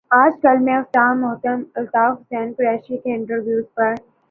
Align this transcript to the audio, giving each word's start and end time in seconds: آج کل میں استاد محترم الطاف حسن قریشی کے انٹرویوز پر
آج 0.11 0.33
کل 0.41 0.57
میں 0.57 0.75
استاد 0.75 1.15
محترم 1.15 1.61
الطاف 1.75 2.17
حسن 2.17 2.51
قریشی 2.57 2.97
کے 2.97 3.13
انٹرویوز 3.15 3.63
پر 3.75 3.93